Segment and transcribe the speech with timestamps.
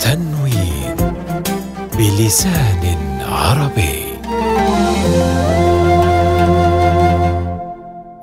[0.00, 0.96] تنوين
[1.98, 2.82] بلسان
[3.20, 4.04] عربي.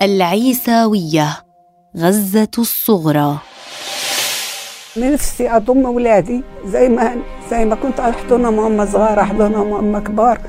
[0.01, 1.29] العيساوية
[1.97, 3.37] غزة الصغرى.
[4.97, 7.15] نفسي أضم أولادي زي ما
[7.51, 10.39] زي ما كنت أحضنهم وهم صغار أحضنهم وهم كبار.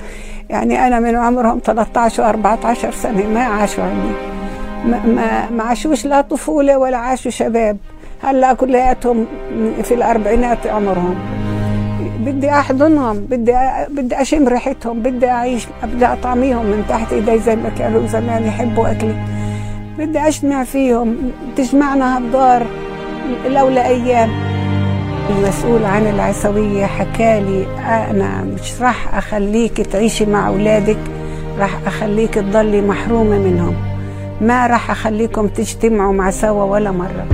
[0.50, 4.37] يعني أنا من عمرهم 13 و14 سنة ما عاشوا عندي
[4.84, 7.76] ما, ما, عاشوش لا طفولة ولا عاشوا شباب.
[8.22, 9.26] هلأ كلياتهم
[9.82, 11.14] في الأربعينات عمرهم.
[12.20, 13.54] بدي أحضنهم بدي
[13.88, 18.90] بدي أشم ريحتهم بدي أعيش بدي أطعميهم من تحت إيدي زي ما كانوا زمان يحبوا
[18.90, 19.14] أكلي.
[19.98, 21.16] بدي اجتمع فيهم.
[21.56, 22.66] تجمعنا هالدار
[23.46, 24.30] لولا أيام.
[25.30, 27.66] المسؤول عن العيسوية حكالي
[28.10, 30.98] أنا مش راح أخليك تعيشي مع أولادك
[31.58, 33.87] راح أخليك تضلي محرومة منهم.
[34.40, 37.26] ما راح أخليكم تجتمعوا مع سوا ولا مرة.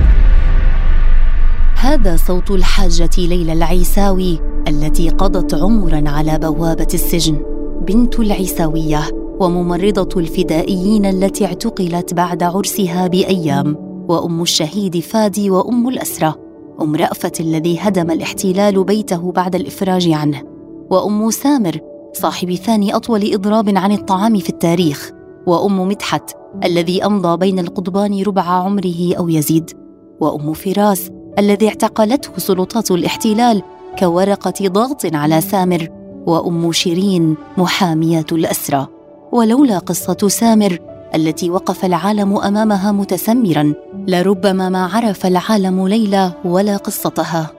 [1.75, 7.41] هذا صوت الحاجة ليلى العيساوي التي قضت عمرا على بوابة السجن.
[7.87, 9.01] بنت العيساوية
[9.39, 13.75] وممرضة الفدائيين التي اعتقلت بعد عرسها بأيام
[14.09, 16.35] وأم الشهيد فادي وأم الأسرة.
[16.81, 20.41] أم رأفة الذي هدم الاحتلال بيته بعد الإفراج عنه.
[20.89, 21.79] وأم سامر
[22.13, 25.11] صاحب ثاني أطول إضراب عن الطعام في التاريخ.
[25.47, 26.31] وأم مدحت
[26.63, 29.71] الذي أمضى بين القضبان ربع عمره أو يزيد
[30.19, 33.61] وأم فراس الذي اعتقلته سلطات الاحتلال
[33.99, 35.89] كورقة ضغط على سامر
[36.25, 38.87] وأم شيرين محامية الأسرى.
[39.31, 40.79] ولولا قصة سامر
[41.15, 43.73] التي وقف العالم أمامها متسمرا
[44.07, 47.51] لربما ما عرف العالم ليلى ولا قصتها.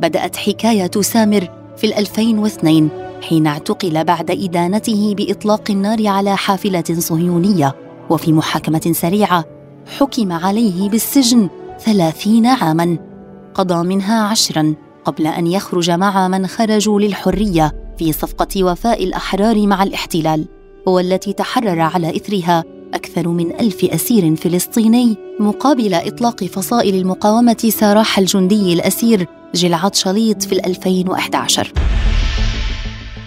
[0.00, 2.38] بدأت حكاية سامر في الألفين
[3.22, 7.76] حين اعتقل بعد إدانته بإطلاق النار على حافلة صهيونية
[8.10, 9.44] وفي محاكمة سريعة
[9.98, 11.48] حكم عليه بالسجن
[11.80, 12.98] ثلاثين عاماً.
[13.54, 19.82] قضى منها عشراً قبل أن يخرج مع من خرجوا للحرية في صفقة وفاء الأحرار مع
[19.82, 20.48] الاحتلال
[20.86, 22.64] والتي تحرر على إثرها
[22.94, 30.66] أكثر من ألف أسير فلسطيني مقابل إطلاق فصائل المقاومة سراح الجندي الأسير جلعاد شليط في
[30.66, 31.72] 2011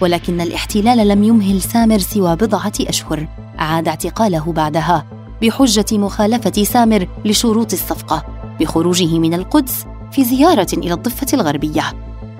[0.00, 3.28] ولكن الاحتلال لم يمهل سامر سوى بضعة أشهر.
[3.58, 5.06] عاد اعتقاله بعدها
[5.42, 8.24] بحجة مخالفة سامر لشروط الصفقة
[8.60, 11.82] بخروجه من القدس في زيارة إلى الضفة الغربية.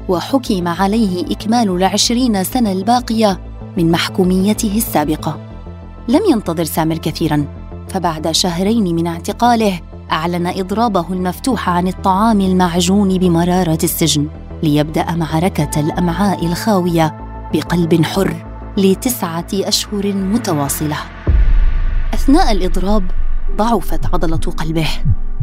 [0.09, 3.41] وحكم عليه إكمال العشرين سنة الباقية
[3.76, 5.38] من محكوميته السابقة.
[6.09, 7.47] لم ينتظر سامر كثيرا
[7.88, 9.81] فبعد شهرين من اعتقاله
[10.12, 14.28] أعلن إضرابه المفتوح عن الطعام المعجون بمرارة السجن
[14.62, 17.23] ليبدأ معركة الأمعاء الخاوية
[17.54, 20.97] بقلب حر لتسعة أشهر متواصلة.
[22.15, 23.10] أثناء الإضراب
[23.56, 24.88] ضعفت عضلة قلبه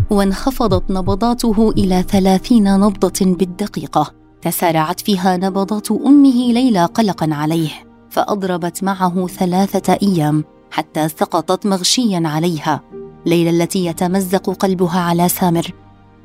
[0.09, 4.13] وانخفضت نبضاته إلى ثلاثين نبضة بالدقيقة.
[4.41, 7.69] تسارعت فيها نبضات أمه ليلى قلقا عليه
[8.09, 12.81] فأضربت معه ثلاثة أيام حتى سقطت مغشيا عليها.
[13.25, 15.73] ليلى التي يتمزق قلبها على سامر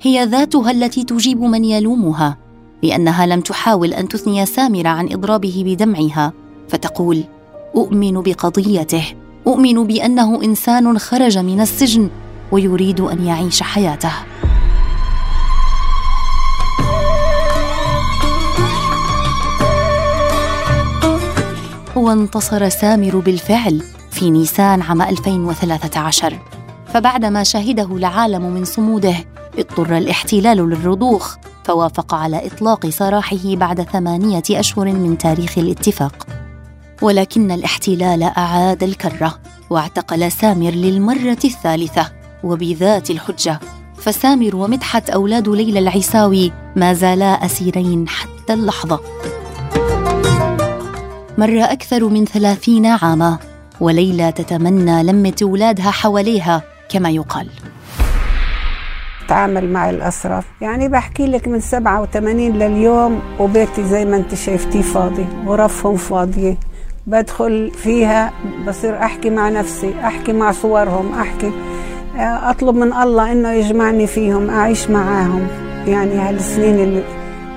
[0.03, 2.46] هي ذاتها التي تجيب من يلومها.
[2.83, 6.33] لأنها لم تحاول أن تثني سامر عن إضرابه بدمعها
[6.69, 7.25] فتقول
[7.77, 9.05] أؤمن بقضيته
[9.47, 12.11] أؤمن بأنه إنسان خرج من السجن
[12.53, 14.13] ويريد أن يعيش حياته.
[21.97, 26.39] وانتصر سامر بالفعل في نيسان عام 2013
[26.87, 29.15] فبعدما شهده العالم من صموده
[29.59, 36.27] اضطر الاحتلال للرضوخ فوافق على إطلاق سراحه بعد ثمانية أشهر من تاريخ الاتفاق.
[37.03, 39.39] ولكن الاحتلال أعاد الكرة
[39.71, 42.13] واعتقل سامر للمرة الثالثة
[42.45, 43.61] وبذات الحجة.
[43.97, 49.01] فسامر ومدحت أولاد ليلى العيساوي ما زالا أسيرين حتى اللحظة.
[51.39, 53.39] مر أكثر من ثلاثين عاما
[53.81, 57.49] وليلى تتمنى لمة أولادها حواليها كما يقال.
[59.29, 65.27] تعامل مع الأسرى يعني بحكي لك من 87 لليوم وبيتي زي ما انت شايفتيه فاضي
[65.47, 66.57] غرفهم فاضية.
[67.07, 68.33] بدخل فيها
[68.69, 71.51] بصير أحكي مع نفسي أحكي مع صورهم أحكي
[72.19, 75.47] أطلب من الله إنه يجمعني فيهم أعيش معاهم.
[75.87, 77.03] يعني هالسنين اللي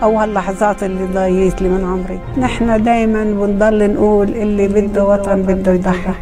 [0.03, 2.19] أو هاللحظات اللي ضايقت لي من عمري.
[2.37, 6.13] نحن دائما بنضل نقول اللي بده وطن بده يضحي.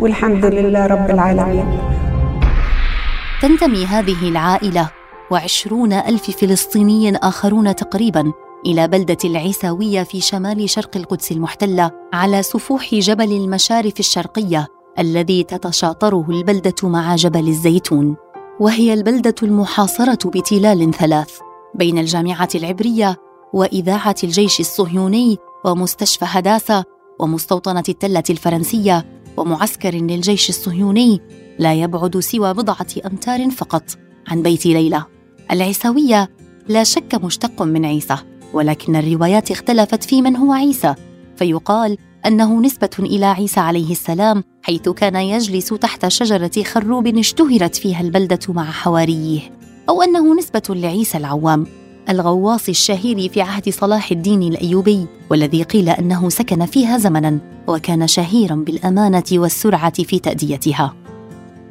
[0.00, 1.78] والحمد لله رب العالمين.
[3.40, 4.90] تنتمي هذه العائلة
[5.30, 8.32] وعشرون ألف فلسطيني آخرون تقريبا
[8.66, 14.66] إلى بلدة العيساوية في شمال شرق القدس المحتلة على سفوح جبل المشارف الشرقية
[14.98, 18.16] الذي تتشاطره البلدة مع جبل الزيتون.
[18.60, 21.38] وهي البلدة المحاصرة بتلال ثلاث
[21.74, 23.16] بين الجامعة العبرية
[23.52, 26.84] وإذاعة الجيش الصهيوني ومستشفى هداسة
[27.18, 31.20] ومستوطنة التلة الفرنسية ومعسكر للجيش الصهيوني
[31.60, 33.84] لا يبعد سوى بضعة أمتار فقط
[34.28, 35.04] عن بيت ليلى.
[35.52, 36.30] العيسوية
[36.68, 38.16] لا شك مشتق من عيسى
[38.52, 40.94] ولكن الروايات اختلفت في من هو عيسى
[41.36, 48.00] فيقال أنه نسبة إلى عيسى عليه السلام حيث كان يجلس تحت شجرة خروب اشتهرت فيها
[48.00, 49.40] البلدة مع حواريه
[49.88, 51.66] أو أنه نسبة لعيسى العوام
[52.08, 58.54] الغواص الشهير في عهد صلاح الدين الأيوبي والذي قيل أنه سكن فيها زمنا وكان شهيرا
[58.54, 60.94] بالأمانة والسرعة في تأديتها.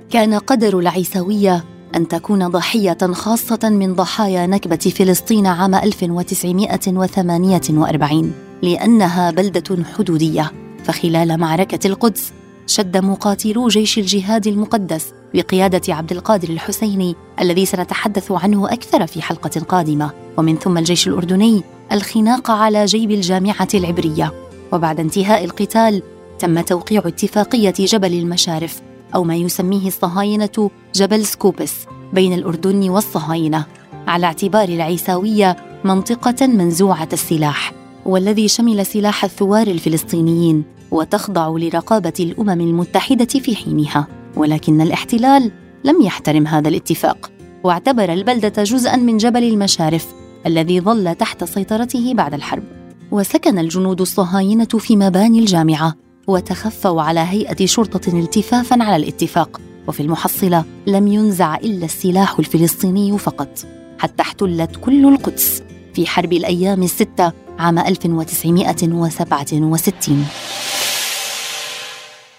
[0.10, 1.66] كان قدر العيسوية
[1.96, 10.52] أن تكون ضحية خاصة من ضحايا نكبة فلسطين عام 1948 لأنها بلدة حدودية.
[10.84, 12.32] فخلال معركة القدس
[12.68, 19.62] شد مقاتلو جيش الجهاد المقدس بقيادة عبد القادر الحسيني الذي سنتحدث عنه أكثر في حلقة
[19.62, 20.12] قادمة.
[20.38, 24.34] ومن ثم الجيش الأردني الخناق على جيب الجامعة العبرية.
[24.74, 26.02] وبعد انتهاء القتال
[26.40, 28.89] تم توقيع اتفاقية جبل المشارف.
[29.16, 31.74] أو ما يسميه الصهاينة جبل سكوبس
[32.14, 33.66] بين الأردن والصهاينة
[34.08, 37.74] على اعتبار العيساوية منطقة منزوعة السلاح
[38.06, 45.52] والذي شمل سلاح الثوار الفلسطينيين وتخضع لرقابة الأمم المتحدة في حينها ولكن الاحتلال
[45.84, 47.32] لم يحترم هذا الاتفاق
[47.64, 50.08] واعتبر البلدة جزءا من جبل المشارف
[50.46, 52.64] الذي ظل تحت سيطرته بعد الحرب.
[53.12, 55.96] وسكن الجنود الصهاينة في مباني الجامعة
[56.30, 59.62] وتخفوا على هيئة شرطة التفافا على الاتفاق.
[59.88, 63.66] وفي المحصلة لم ينزع إلا السلاح الفلسطيني فقط
[64.00, 70.26] حتى احتلت كل القدس في حرب الأيام الستة عام 1967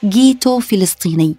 [0.05, 1.37] جيتو فلسطيني.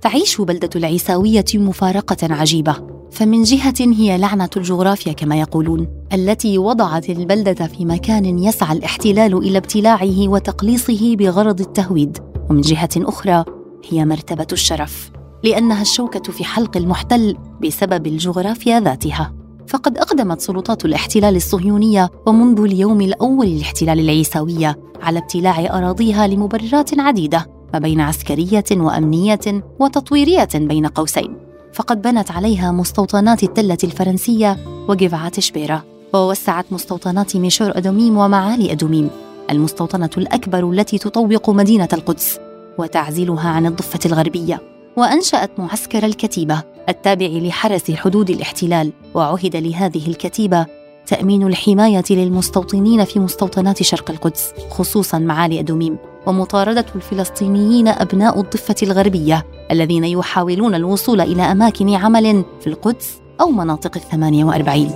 [0.00, 3.01] تعيش بلدة العيساوية مفارقة عجيبة.
[3.12, 9.58] فمن جهة هي لعنة الجغرافيا كما يقولون التي وضعت البلدة في مكان يسعى الاحتلال إلى
[9.58, 12.18] ابتلاعه وتقليصه بغرض التهويد.
[12.50, 13.44] ومن جهة أخرى
[13.90, 15.10] هي مرتبة الشرف
[15.44, 19.32] لأنها الشوكة في حلق المحتل بسبب الجغرافيا ذاتها.
[19.68, 27.46] فقد أقدمت سلطات الاحتلال الصهيونية ومنذ اليوم الأول للاحتلال العيساوية على ابتلاع أراضيها لمبررات عديدة
[27.72, 31.41] ما بين عسكرية وأمنية وتطويرية بين قوسين.
[31.72, 34.56] فقد بنت عليها مستوطنات التلة الفرنسية
[34.88, 35.84] وجفعات شابيرا
[36.14, 39.10] ووسعت مستوطنات ميشور أدوميم ومعاليه أدوميم
[39.50, 42.38] المستوطنة الأكبر التي تطوق مدينة القدس
[42.78, 44.60] وتعزلها عن الضفة الغربية.
[44.96, 50.66] وأنشأت معسكر الكتيبة التابع لحرس حدود الاحتلال وعهد لهذه الكتيبة
[51.06, 55.98] تأمين الحماية للمستوطنين في مستوطنات شرق القدس خصوصا معاليه أدوميم.
[56.26, 63.96] ومطاردة الفلسطينيين أبناء الضفة الغربية الذين يحاولون الوصول إلى أماكن عمل في القدس أو مناطق
[63.96, 64.90] الثمانية وأربعين.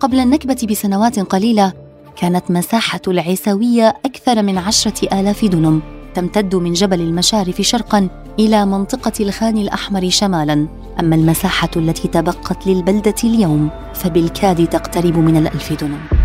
[0.00, 1.72] قبل النكبة بسنوات قليلة
[2.16, 5.82] كانت مساحة العيساوية أكثر من عشرة آلاف دنم
[6.14, 8.08] تمتد من جبل المشارف شرقا
[8.38, 10.68] إلى منطقة الخان الأحمر شمالا.
[11.00, 16.21] أما المساحة التي تبقت للبلدة اليوم فبالكاد تقترب من الألف دنم.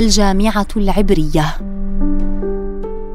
[0.00, 1.56] الجامعة العبرية.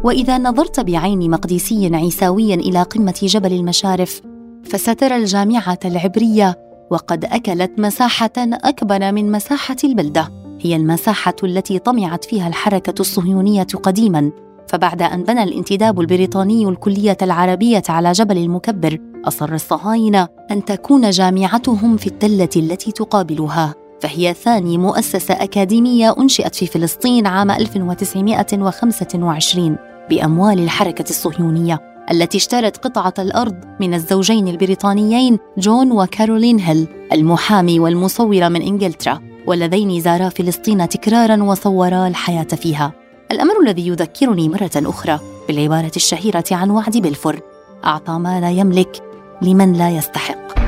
[0.03, 4.21] وإذا نظرت بعين مقدسي عيساوي إلى قمة جبل المشارف
[4.63, 6.59] فسترى الجامعة العبرية
[6.91, 10.31] وقد أكلت مساحة أكبر من مساحة البلدة.
[10.61, 14.31] هي المساحة التي طمعت فيها الحركة الصهيونية قديما.
[14.67, 21.97] فبعد أن بنى الانتداب البريطاني الكلية العربية على جبل المكبر أصر الصهاينة أن تكون جامعتهم
[21.97, 23.84] في التلة التي تقابلها.
[24.05, 29.77] فهي ثاني مؤسسة أكاديمية أنشئت في فلسطين عام 1925
[30.09, 31.81] بأموال الحركة الصهيونية
[32.11, 40.01] التي اشترت قطعة الأرض من الزوجين البريطانيين جون وكارولين هيل المحامي والمصور من إنجلترا واللذين
[40.01, 42.91] زارا فلسطين تكرارا وصورا الحياة فيها.
[43.31, 47.39] الأمر الذي يذكرني مرة أخرى بالعبارة الشهيرة عن وعد بلفور
[47.85, 49.03] أعطى ما لا يملك
[49.41, 50.59] لمن لا يستحق.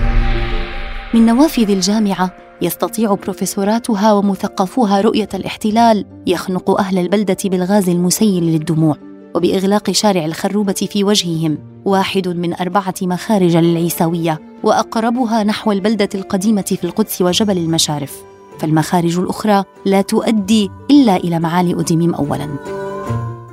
[1.14, 8.98] من نوافذ الجامعة يستطيع بروفيسوراتها ومثقفوها رؤية الاحتلال يخنق أهل البلدة بالغاز المسيل للدموع
[9.36, 16.84] وبإغلاق شارع الخروبة في وجههم واحد من أربعة مخارج للعيساوية وأقربها نحو البلدة القديمة في
[16.84, 18.18] القدس وجبل المشارف.
[18.60, 22.48] فالمخارج الأخرى لا تؤدي إلا إلى معالي أديميم أولاً.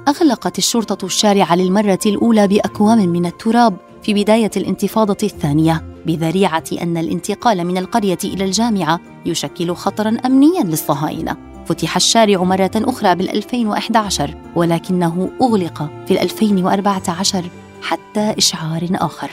[0.09, 7.65] أغلقت الشرطة الشارع للمرة الأولى بأكوام من التراب في بداية الانتفاضة الثانية بذريعة أن الانتقال
[7.65, 11.37] من القرية إلى الجامعة يشكل خطرا أمنيا للصهاينة.
[11.67, 17.45] فتح الشارع مرة أخرى بال2011 ولكنه أغلق في 2014
[17.83, 19.31] حتى إشعار آخر.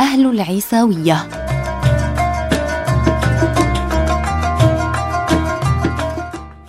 [0.00, 1.28] أهل العيساوية.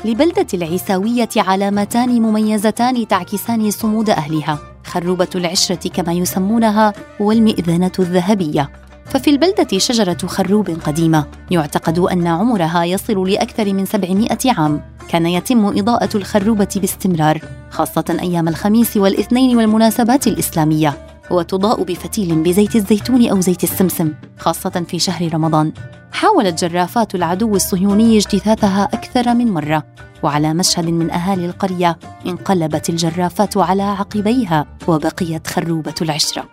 [0.06, 4.73] لبلدة العيساوية علامتان مميزتان تعكسان صمود أهلها.
[4.94, 8.70] خروبة العشرة كما يسمونها والمئذنة الذهبية.
[9.06, 11.26] ففي البلدة شجرة خروب قديمة.
[11.52, 14.82] يعتقد أن عمرها يصل لأكثر من 700 عام.
[15.10, 20.98] كان يتم إضاءة الخروبة باستمرار خاصة أيام الخميس والاثنين والمناسبات الإسلامية.
[21.32, 25.72] وتضاء بفتيل بزيت الزيتون أو زيت السمسم خاصة في شهر رمضان.
[26.12, 29.84] حاولت جرافات العدو الصهيوني اجتثاثها أكثر من مرة.
[30.24, 36.46] وعلى مشهد من أهالي القرية انقلبت الجرافات على عقبيها وبقيت خروبة العشرة.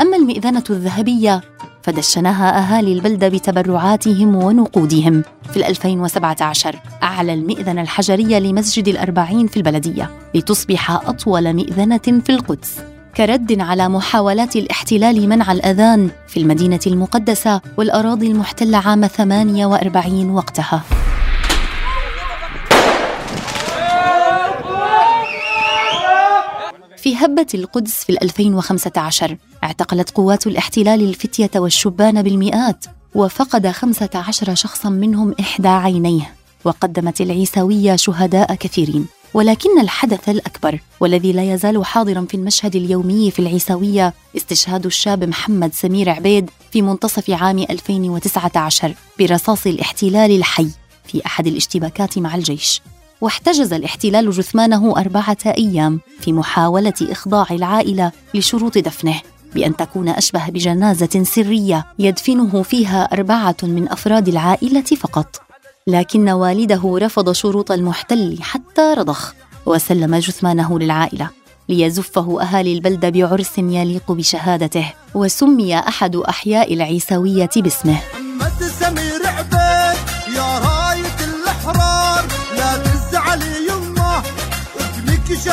[0.00, 1.40] أما المئذنة الذهبية
[1.82, 5.22] فدشنها أهالي البلدة بتبرعاتهم ونقودهم.
[5.52, 12.80] في 2017 أعلى المئذنة الحجرية لمسجد الأربعين في البلدية لتصبح أطول مئذنة في القدس.
[13.16, 20.82] كرد على محاولات الاحتلال منع الأذان في المدينة المقدسة والأراضي المحتلة عام 48 وقتها.
[27.06, 32.84] في هبة القدس في 2015 اعتقلت قوات الاحتلال الفتية والشبان بالمئات
[33.14, 36.34] وفقد 15 شخصا منهم إحدى عينيه.
[36.64, 39.06] وقدمت العيساوية شهداء كثيرين.
[39.34, 45.74] ولكن الحدث الأكبر والذي لا يزال حاضرا في المشهد اليومي في العيساوية استشهاد الشاب محمد
[45.74, 50.68] سمير عبيد في منتصف عام 2019 برصاص الاحتلال الحي
[51.04, 52.82] في أحد الاشتباكات مع الجيش.
[53.20, 59.20] واحتجز الاحتلال جثمانه أربعة أيام في محاولة إخضاع العائلة لشروط دفنه
[59.54, 65.40] بأن تكون أشبه بجنازة سرية يدفنه فيها أربعة من أفراد العائلة فقط.
[65.86, 69.34] لكن والده رفض شروط المحتل حتى رضخ
[69.66, 71.30] وسلم جثمانه للعائلة
[71.68, 78.00] ليزفه أهالي البلده بعرس يليق بشهادته وسمي أحد أحياء العيساويه باسمه.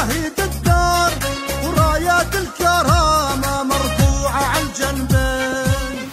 [0.03, 1.12] شهيد الدار
[1.65, 6.10] ورايات الكرامة مرفوعة على الجنبين.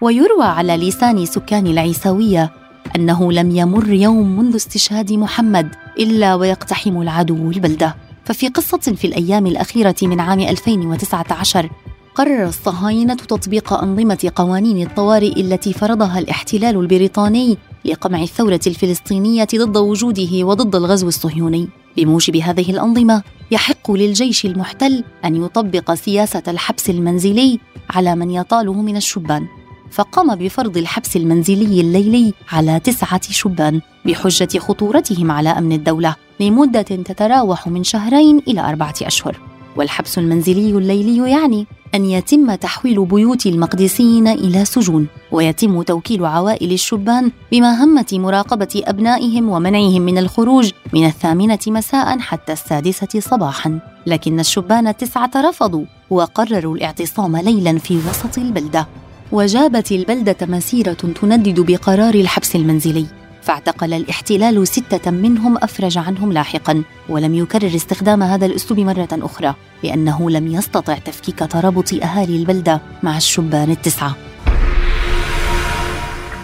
[0.00, 2.52] ويروى على لسان سكان العيساويه
[2.96, 5.68] أنه لم يمر يوم منذ استشهاد محمد
[5.98, 11.70] إلا ويقتحم العدو البلده ففي قصة في الأيام الأخيرة من عام 2019
[12.14, 20.44] قرر الصهاينة تطبيق أنظمة قوانين الطوارئ التي فرضها الاحتلال البريطاني لقمع الثورة الفلسطينية ضد وجوده
[20.44, 21.68] وضد الغزو الصهيوني.
[21.96, 27.58] بموجب هذه الأنظمة يحق للجيش المحتل أن يطبق سياسة الحبس المنزلي
[27.90, 29.46] على من يطاله من الشبان.
[29.90, 37.68] فقام بفرض الحبس المنزلي الليلي على تسعة شبان بحجة خطورتهم على أمن الدولة لمدة تتراوح
[37.68, 39.40] من شهرين إلى أربعة أشهر.
[39.76, 47.30] والحبس المنزلي الليلي يعني أن يتم تحويل بيوت المقدسيين إلى سجون ويتم توكيل عوائل الشبان
[47.52, 53.78] بمهمة مراقبة أبنائهم ومنعهم من الخروج من الثامنة مساء حتى السادسة صباحا.
[54.06, 58.86] لكن الشبان التسعة رفضوا وقرروا الاعتصام ليلا في وسط البلدة.
[59.32, 63.06] وجابت البلدة مسيرة تندد بقرار الحبس المنزلي.
[63.42, 69.54] فاعتقل الاحتلال ستة منهم أفرج عنهم لاحقا ولم يكرر استخدام هذا الأسلوب مرة أخرى
[69.84, 74.16] لأنه لم يستطع تفكيك ترابط أهالي البلدة مع الشبان التسعة.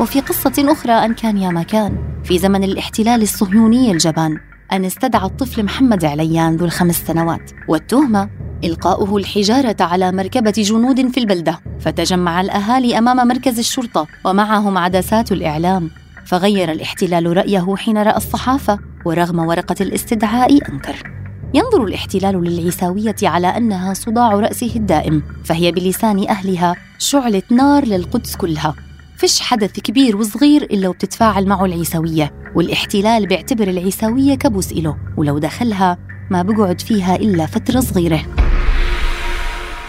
[0.00, 4.40] وفي قصة أخرى أن كان يا مكان في زمن الاحتلال الصهيوني الجبان
[4.72, 8.30] أن استدعى الطفل محمد عليان ذو الخمس سنوات والتهمة
[8.64, 15.90] إلقاؤه الحجارة على مركبة جنود في البلدة فتجمع الأهالي أمام مركز الشرطة ومعهم عدسات الإعلام.
[16.26, 21.14] فغير الاحتلال رأيه حين رأى الصحافة ورغم ورقة الاستدعاء أنكر.
[21.54, 28.74] ينظر الاحتلال للعيساوية على أنها صداع رأسه الدائم فهي بلسان أهلها شعلة نار للقدس كلها.
[29.16, 35.98] فيش حدث كبير وصغير إلا وبتتفاعل معه العيساوية والاحتلال بيعتبر العيساوية كبوس إله ولو دخلها
[36.30, 38.22] ما بقعد فيها إلا فترة صغيرة.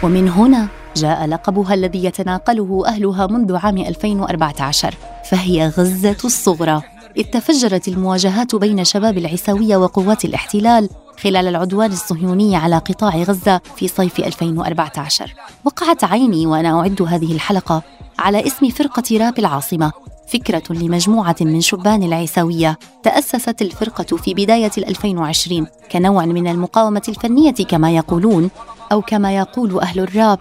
[0.03, 4.95] ومن هنا جاء لقبها الذي يتناقله أهلها منذ عام 2014
[5.29, 6.81] فهي غزة الصغرى.
[7.17, 10.89] إذ تفجرت المواجهات بين شباب العيساوية وقوات الاحتلال
[11.19, 15.33] خلال العدوان الصهيوني على قطاع غزة في صيف 2014
[15.65, 17.81] وقعت عيني وأنا أعد هذه الحلقة
[18.19, 19.91] على اسم فرقة راب العاصمة
[20.27, 27.95] فكرة لمجموعة من شبان العيساوية تأسست الفرقة في بداية 2020 كنوع من المقاومة الفنية كما
[27.95, 28.49] يقولون
[28.91, 30.39] أو كما يقول أهل الراب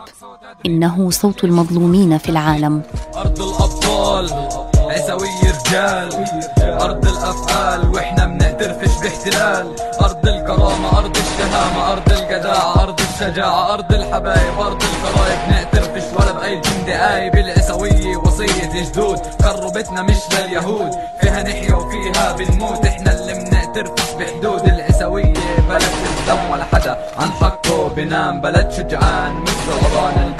[0.66, 2.82] إنه صوت المظلومين في العالم.
[3.16, 4.73] أرض الأبطال.
[4.94, 6.24] عيسوي رجال.
[6.62, 9.76] أرض الأفعال وإحنا بنعترفش باحتلال.
[10.02, 16.60] أرض الكرامة أرض الشهامة أرض الجداعة أرض الشجاعة أرض الحبايب أرض القرايب نعترفش ولا بأي
[16.60, 19.18] جندي آيب العيسوية وصية جدود.
[19.18, 20.90] قربتنا مش لليهود.
[21.20, 22.86] فيها نحيا وفيها بنموت.
[22.86, 24.62] إحنا اللي بنعترفش بحدود.
[24.68, 25.34] العيسوية
[25.68, 25.82] بلد
[26.20, 26.98] الدم ولا حدا.
[27.18, 28.40] عن حقه بنام.
[28.40, 29.34] بلد شجعان.
[29.34, 30.33] مش غضبان